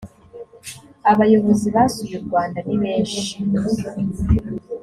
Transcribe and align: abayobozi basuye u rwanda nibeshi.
abayobozi 1.11 1.67
basuye 1.75 2.13
u 2.19 2.23
rwanda 2.25 2.59
nibeshi. 2.67 3.31